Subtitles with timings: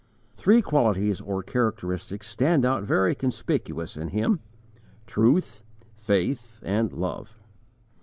[0.35, 4.39] Three qualities or characteristics stand out very conspicuous in him:
[5.05, 5.63] truth,
[5.95, 7.35] faith, and _love.